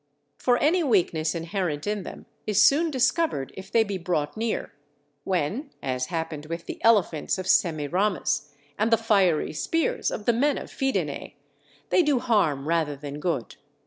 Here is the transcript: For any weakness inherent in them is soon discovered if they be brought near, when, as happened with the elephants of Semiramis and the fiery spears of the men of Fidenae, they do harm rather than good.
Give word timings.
For 0.39 0.57
any 0.57 0.83
weakness 0.83 1.35
inherent 1.35 1.85
in 1.85 2.01
them 2.01 2.25
is 2.47 2.59
soon 2.59 2.89
discovered 2.89 3.53
if 3.55 3.71
they 3.71 3.83
be 3.83 3.99
brought 3.99 4.35
near, 4.35 4.73
when, 5.25 5.69
as 5.83 6.07
happened 6.07 6.47
with 6.47 6.65
the 6.65 6.83
elephants 6.83 7.37
of 7.37 7.45
Semiramis 7.45 8.51
and 8.79 8.89
the 8.89 8.97
fiery 8.97 9.53
spears 9.53 10.09
of 10.09 10.25
the 10.25 10.33
men 10.33 10.57
of 10.57 10.71
Fidenae, 10.71 11.35
they 11.91 12.01
do 12.01 12.17
harm 12.17 12.67
rather 12.67 12.95
than 12.95 13.19
good. 13.19 13.57